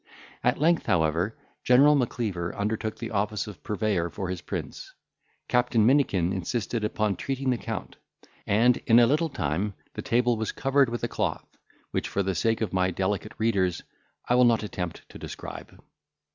[0.43, 4.95] At length, however, General Macleaver undertook the office of purveyor for his prince;
[5.47, 7.97] Captain Minikin insisted upon treating the Count;
[8.47, 11.45] and in a little time the table was covered with a cloth,
[11.91, 13.83] which, for the sake of my delicate readers,
[14.27, 15.79] I will not attempt to describe.